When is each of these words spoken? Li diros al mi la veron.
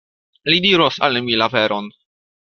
Li 0.51 0.55
diros 0.65 0.97
al 1.07 1.19
mi 1.27 1.37
la 1.41 1.49
veron. 1.57 1.91